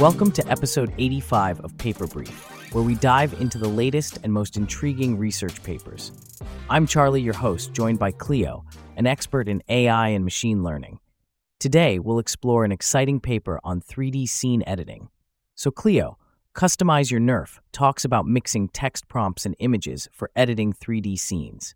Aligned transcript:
Welcome 0.00 0.32
to 0.32 0.50
episode 0.50 0.94
85 0.96 1.60
of 1.60 1.76
Paper 1.76 2.06
Brief, 2.06 2.72
where 2.72 2.82
we 2.82 2.94
dive 2.94 3.38
into 3.38 3.58
the 3.58 3.68
latest 3.68 4.18
and 4.24 4.32
most 4.32 4.56
intriguing 4.56 5.18
research 5.18 5.62
papers. 5.62 6.10
I'm 6.70 6.86
Charlie, 6.86 7.20
your 7.20 7.34
host, 7.34 7.74
joined 7.74 7.98
by 7.98 8.12
Cleo, 8.12 8.64
an 8.96 9.06
expert 9.06 9.46
in 9.46 9.62
AI 9.68 10.08
and 10.08 10.24
machine 10.24 10.62
learning. 10.62 11.00
Today, 11.58 11.98
we'll 11.98 12.18
explore 12.18 12.64
an 12.64 12.72
exciting 12.72 13.20
paper 13.20 13.60
on 13.62 13.82
3D 13.82 14.26
scene 14.26 14.62
editing. 14.66 15.10
So, 15.54 15.70
Cleo, 15.70 16.16
Customize 16.54 17.10
Your 17.10 17.20
NeRF 17.20 17.58
talks 17.70 18.02
about 18.02 18.24
mixing 18.24 18.70
text 18.70 19.06
prompts 19.06 19.44
and 19.44 19.54
images 19.58 20.08
for 20.12 20.30
editing 20.34 20.72
3D 20.72 21.18
scenes. 21.18 21.74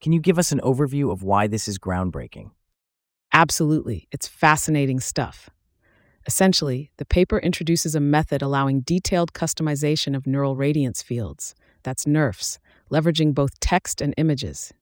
Can 0.00 0.10
you 0.10 0.18
give 0.18 0.36
us 0.36 0.50
an 0.50 0.60
overview 0.64 1.12
of 1.12 1.22
why 1.22 1.46
this 1.46 1.68
is 1.68 1.78
groundbreaking? 1.78 2.50
Absolutely. 3.32 4.08
It's 4.10 4.26
fascinating 4.26 4.98
stuff. 4.98 5.48
Essentially, 6.26 6.90
the 6.98 7.04
paper 7.04 7.38
introduces 7.38 7.94
a 7.94 8.00
method 8.00 8.42
allowing 8.42 8.80
detailed 8.80 9.32
customization 9.32 10.14
of 10.16 10.26
neural 10.26 10.56
radiance 10.56 11.02
fields, 11.02 11.54
that's 11.82 12.04
NeRFs, 12.04 12.58
leveraging 12.90 13.34
both 13.34 13.58
text 13.58 14.00
and 14.00 14.14
images. 14.16 14.72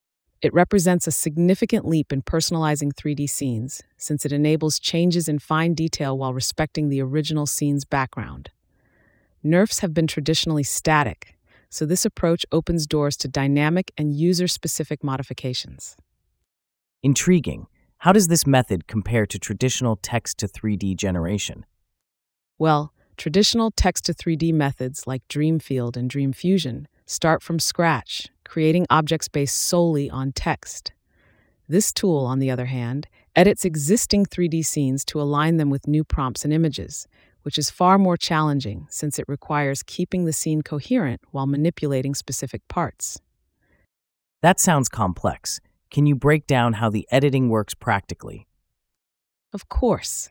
It 0.42 0.54
represents 0.54 1.06
a 1.06 1.12
significant 1.12 1.86
leap 1.86 2.12
in 2.12 2.22
personalizing 2.22 2.92
3D 2.94 3.28
scenes, 3.28 3.82
since 3.96 4.24
it 4.24 4.32
enables 4.32 4.78
changes 4.78 5.28
in 5.28 5.38
fine 5.38 5.74
detail 5.74 6.16
while 6.16 6.32
respecting 6.32 6.88
the 6.88 7.02
original 7.02 7.46
scene's 7.46 7.84
background. 7.84 8.50
NeRFs 9.44 9.80
have 9.80 9.94
been 9.94 10.06
traditionally 10.06 10.62
static, 10.62 11.36
so 11.70 11.86
this 11.86 12.04
approach 12.04 12.44
opens 12.52 12.86
doors 12.86 13.16
to 13.18 13.28
dynamic 13.28 13.92
and 13.96 14.12
user 14.12 14.48
specific 14.48 15.04
modifications. 15.04 15.96
Intriguing. 17.02 17.66
How 18.04 18.12
does 18.12 18.28
this 18.28 18.46
method 18.46 18.86
compare 18.86 19.26
to 19.26 19.38
traditional 19.38 19.96
text 19.96 20.38
to 20.38 20.48
3D 20.48 20.96
generation? 20.96 21.66
Well, 22.58 22.94
traditional 23.18 23.70
text 23.70 24.06
to 24.06 24.14
3D 24.14 24.54
methods 24.54 25.06
like 25.06 25.28
Dreamfield 25.28 25.98
and 25.98 26.10
DreamFusion 26.10 26.86
start 27.04 27.42
from 27.42 27.58
scratch, 27.58 28.28
creating 28.42 28.86
objects 28.88 29.28
based 29.28 29.54
solely 29.54 30.08
on 30.08 30.32
text. 30.32 30.92
This 31.68 31.92
tool, 31.92 32.24
on 32.24 32.38
the 32.38 32.50
other 32.50 32.64
hand, 32.64 33.06
edits 33.36 33.66
existing 33.66 34.24
3D 34.24 34.64
scenes 34.64 35.04
to 35.04 35.20
align 35.20 35.58
them 35.58 35.68
with 35.68 35.86
new 35.86 36.02
prompts 36.02 36.42
and 36.42 36.54
images, 36.54 37.06
which 37.42 37.58
is 37.58 37.68
far 37.68 37.98
more 37.98 38.16
challenging 38.16 38.86
since 38.88 39.18
it 39.18 39.26
requires 39.28 39.82
keeping 39.82 40.24
the 40.24 40.32
scene 40.32 40.62
coherent 40.62 41.20
while 41.32 41.46
manipulating 41.46 42.14
specific 42.14 42.66
parts. 42.66 43.20
That 44.40 44.58
sounds 44.58 44.88
complex. 44.88 45.60
Can 45.90 46.06
you 46.06 46.14
break 46.14 46.46
down 46.46 46.74
how 46.74 46.88
the 46.88 47.06
editing 47.10 47.48
works 47.48 47.74
practically? 47.74 48.46
Of 49.52 49.68
course. 49.68 50.28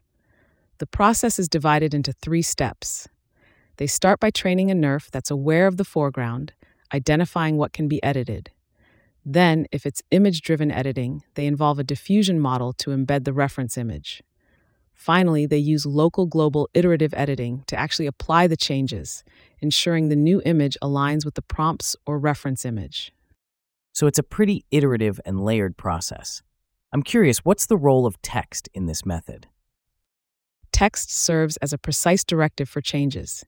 The 0.78 0.88
process 0.88 1.38
is 1.38 1.50
divided 1.50 1.94
into 1.94 2.14
three 2.14 2.42
steps. 2.42 3.10
They 3.76 3.88
start 3.88 4.22
by 4.22 4.30
training 4.30 4.72
a 4.72 4.74
NeRF 4.74 5.12
that's 5.12 5.30
aware 5.30 5.68
of 5.68 5.76
the 5.76 5.84
foreground, 5.84 6.54
identifying 6.94 7.58
what 7.58 7.74
can 7.74 7.90
be 7.90 8.02
edited. 8.02 8.52
Then, 9.26 9.66
if 9.72 9.86
it's 9.86 10.02
image 10.12 10.42
driven 10.42 10.72
editing, 10.72 11.24
they 11.36 11.46
involve 11.46 11.78
a 11.78 11.84
diffusion 11.84 12.40
model 12.40 12.72
to 12.74 12.92
embed 12.92 13.26
the 13.26 13.34
reference 13.34 13.78
image. 13.78 14.24
Finally, 14.94 15.46
they 15.46 15.58
use 15.58 15.86
local 15.86 16.26
global 16.26 16.70
iterative 16.74 17.14
editing 17.16 17.64
to 17.68 17.76
actually 17.76 18.06
apply 18.06 18.48
the 18.48 18.58
changes, 18.58 19.24
ensuring 19.60 20.08
the 20.08 20.16
new 20.16 20.42
image 20.46 20.78
aligns 20.82 21.26
with 21.26 21.36
the 21.36 21.42
prompts 21.42 21.98
or 22.06 22.18
reference 22.18 22.64
image. 22.66 23.14
So 23.94 24.08
it's 24.08 24.20
a 24.20 24.24
pretty 24.24 24.66
iterative 24.72 25.20
and 25.26 25.44
layered 25.44 25.78
process. 25.78 26.42
I'm 26.92 27.04
curious, 27.04 27.40
what's 27.40 27.66
the 27.66 27.78
role 27.78 28.06
of 28.06 28.22
text 28.22 28.70
in 28.74 28.86
this 28.86 29.06
method? 29.06 29.48
Text 30.72 31.12
serves 31.12 31.58
as 31.58 31.74
a 31.74 31.78
precise 31.78 32.24
directive 32.24 32.70
for 32.70 32.82
changes. 32.82 33.44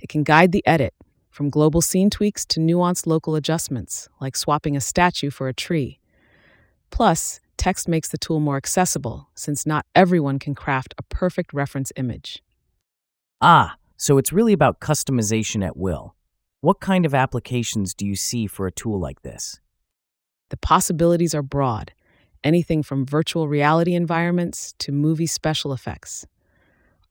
It 0.00 0.08
can 0.08 0.22
guide 0.22 0.52
the 0.52 0.66
edit, 0.66 0.94
from 1.30 1.50
global 1.50 1.80
scene 1.82 2.08
tweaks 2.08 2.46
to 2.46 2.60
nuanced 2.60 3.06
local 3.06 3.34
adjustments, 3.34 4.08
like 4.20 4.36
swapping 4.36 4.76
a 4.76 4.80
statue 4.80 5.30
for 5.30 5.48
a 5.48 5.54
tree. 5.54 6.00
Plus, 6.90 7.40
text 7.56 7.88
makes 7.88 8.08
the 8.08 8.18
tool 8.18 8.40
more 8.40 8.56
accessible, 8.56 9.28
since 9.34 9.66
not 9.66 9.84
everyone 9.94 10.38
can 10.38 10.54
craft 10.54 10.94
a 10.96 11.02
perfect 11.02 11.52
reference 11.52 11.92
image. 11.96 12.42
Ah, 13.40 13.76
so 13.96 14.16
it's 14.16 14.32
really 14.32 14.52
about 14.52 14.80
customization 14.80 15.66
at 15.66 15.76
will. 15.76 16.14
What 16.60 16.80
kind 16.80 17.04
of 17.04 17.14
applications 17.14 17.92
do 17.92 18.06
you 18.06 18.16
see 18.16 18.46
for 18.46 18.66
a 18.66 18.72
tool 18.72 18.98
like 18.98 19.22
this? 19.22 19.60
The 20.50 20.56
possibilities 20.56 21.34
are 21.34 21.42
broad 21.42 21.92
anything 22.44 22.80
from 22.80 23.04
virtual 23.04 23.48
reality 23.48 23.94
environments 23.94 24.72
to 24.78 24.92
movie 24.92 25.26
special 25.26 25.72
effects. 25.72 26.24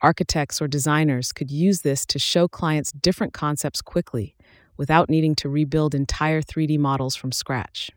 Architects 0.02 0.62
or 0.62 0.68
designers 0.68 1.34
could 1.34 1.52
use 1.52 1.82
this 1.82 2.06
to 2.06 2.18
show 2.18 2.48
clients 2.48 2.94
different 2.94 3.34
concepts 3.34 3.82
quickly 3.82 4.36
without 4.78 5.10
needing 5.10 5.36
to 5.36 5.50
rebuild 5.50 5.94
entire 5.94 6.42
3D 6.42 6.80
models 6.80 7.16
from 7.16 7.34
scratch. 7.34 7.92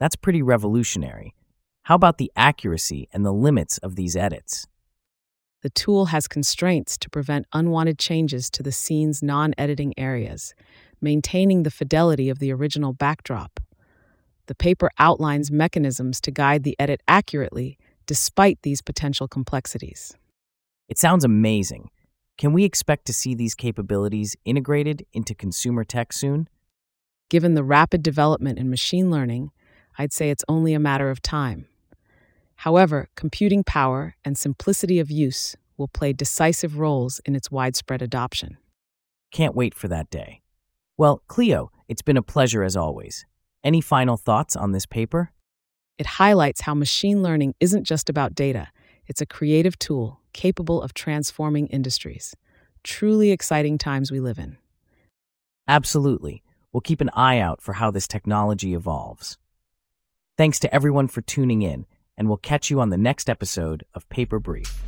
That's 0.00 0.16
pretty 0.16 0.40
revolutionary. 0.40 1.34
How 1.82 1.94
about 1.94 2.16
the 2.16 2.32
accuracy 2.36 3.08
and 3.12 3.24
the 3.24 3.32
limits 3.32 3.78
of 3.78 3.94
these 3.94 4.16
edits? 4.16 4.66
The 5.62 5.70
tool 5.70 6.06
has 6.06 6.28
constraints 6.28 6.96
to 6.98 7.10
prevent 7.10 7.46
unwanted 7.52 7.98
changes 7.98 8.50
to 8.50 8.62
the 8.62 8.72
scene's 8.72 9.22
non 9.22 9.54
editing 9.56 9.94
areas, 9.98 10.54
maintaining 11.00 11.62
the 11.62 11.70
fidelity 11.70 12.28
of 12.28 12.38
the 12.38 12.52
original 12.52 12.92
backdrop. 12.92 13.60
The 14.46 14.54
paper 14.54 14.90
outlines 14.98 15.50
mechanisms 15.50 16.20
to 16.22 16.30
guide 16.30 16.64
the 16.64 16.76
edit 16.78 17.02
accurately 17.08 17.78
despite 18.06 18.58
these 18.62 18.82
potential 18.82 19.26
complexities. 19.26 20.14
It 20.88 20.98
sounds 20.98 21.24
amazing. 21.24 21.90
Can 22.36 22.52
we 22.52 22.64
expect 22.64 23.06
to 23.06 23.12
see 23.12 23.34
these 23.34 23.54
capabilities 23.54 24.36
integrated 24.44 25.06
into 25.12 25.34
consumer 25.34 25.84
tech 25.84 26.12
soon? 26.12 26.48
Given 27.30 27.54
the 27.54 27.64
rapid 27.64 28.02
development 28.02 28.58
in 28.58 28.68
machine 28.68 29.10
learning, 29.10 29.50
I'd 29.96 30.12
say 30.12 30.30
it's 30.30 30.44
only 30.48 30.74
a 30.74 30.80
matter 30.80 31.10
of 31.10 31.22
time. 31.22 31.66
However, 32.56 33.08
computing 33.14 33.64
power 33.64 34.16
and 34.24 34.36
simplicity 34.36 34.98
of 34.98 35.10
use 35.10 35.56
will 35.76 35.88
play 35.88 36.12
decisive 36.12 36.78
roles 36.78 37.20
in 37.24 37.34
its 37.34 37.50
widespread 37.50 38.02
adoption. 38.02 38.58
Can't 39.32 39.56
wait 39.56 39.74
for 39.74 39.88
that 39.88 40.10
day. 40.10 40.42
Well, 40.96 41.22
Cleo, 41.26 41.70
it's 41.88 42.02
been 42.02 42.16
a 42.16 42.22
pleasure 42.22 42.62
as 42.62 42.76
always. 42.76 43.26
Any 43.64 43.80
final 43.80 44.18
thoughts 44.18 44.56
on 44.56 44.72
this 44.72 44.84
paper? 44.84 45.32
It 45.96 46.04
highlights 46.04 46.60
how 46.60 46.74
machine 46.74 47.22
learning 47.22 47.54
isn't 47.60 47.84
just 47.84 48.10
about 48.10 48.34
data, 48.34 48.68
it's 49.06 49.22
a 49.22 49.26
creative 49.26 49.78
tool 49.78 50.20
capable 50.34 50.82
of 50.82 50.92
transforming 50.92 51.68
industries. 51.68 52.34
Truly 52.82 53.30
exciting 53.30 53.78
times 53.78 54.12
we 54.12 54.20
live 54.20 54.38
in. 54.38 54.58
Absolutely. 55.66 56.42
We'll 56.72 56.82
keep 56.82 57.00
an 57.00 57.10
eye 57.14 57.38
out 57.38 57.62
for 57.62 57.74
how 57.74 57.90
this 57.90 58.06
technology 58.06 58.74
evolves. 58.74 59.38
Thanks 60.36 60.58
to 60.60 60.74
everyone 60.74 61.08
for 61.08 61.22
tuning 61.22 61.62
in, 61.62 61.86
and 62.18 62.28
we'll 62.28 62.36
catch 62.36 62.68
you 62.68 62.80
on 62.80 62.90
the 62.90 62.98
next 62.98 63.30
episode 63.30 63.84
of 63.94 64.06
Paper 64.10 64.38
Brief. 64.38 64.82